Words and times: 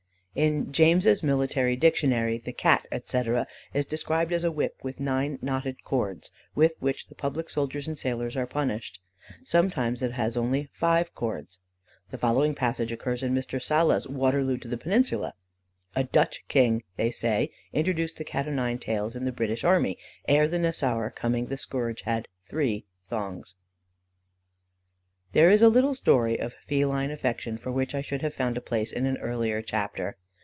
"In 0.33 0.71
James's 0.71 1.21
Military 1.21 1.75
Dictionary, 1.75 2.37
the 2.37 2.53
cat, 2.53 2.85
etc., 2.89 3.45
is 3.73 3.85
described 3.85 4.31
as 4.31 4.45
"a 4.45 4.51
whip 4.51 4.77
with 4.81 4.97
nine 4.97 5.37
knotted 5.41 5.83
cords, 5.83 6.31
with 6.55 6.73
which 6.79 7.07
the 7.07 7.15
public 7.15 7.49
soldiers 7.49 7.85
and 7.85 7.97
sailors 7.97 8.37
are 8.37 8.47
punished. 8.47 9.01
Sometimes 9.43 10.01
it 10.01 10.13
has 10.13 10.37
only 10.37 10.69
five 10.71 11.13
cords." 11.13 11.59
The 12.11 12.17
following 12.17 12.55
passage 12.55 12.93
occurs 12.93 13.23
in 13.23 13.33
Mr. 13.33 13.61
Sala's 13.61 14.07
Waterloo 14.07 14.55
to 14.59 14.69
the 14.69 14.77
Peninsula: 14.77 15.33
"A 15.97 16.05
Dutch 16.05 16.45
king, 16.47 16.83
they 16.95 17.11
say, 17.11 17.49
introduced 17.73 18.15
the 18.15 18.23
cat 18.23 18.47
o' 18.47 18.51
nine 18.53 18.79
tails 18.79 19.17
in 19.17 19.25
the 19.25 19.33
British 19.33 19.65
army: 19.65 19.97
ere 20.29 20.47
the 20.47 20.59
Nassauer's 20.59 21.11
coming 21.13 21.47
the 21.47 21.57
scourge 21.57 22.03
had 22.03 22.29
three 22.45 22.85
thongs." 23.05 23.55
There 25.33 25.49
is 25.49 25.61
a 25.61 25.69
little 25.69 25.95
story 25.95 26.37
of 26.37 26.53
feline 26.67 27.09
affection 27.09 27.57
for 27.57 27.71
which 27.71 27.95
I 27.95 28.01
should 28.01 28.21
have 28.21 28.33
found 28.33 28.57
a 28.57 28.61
place 28.61 28.91
in 28.91 29.05
an 29.05 29.17
earlier 29.19 29.61
chapter. 29.61 30.17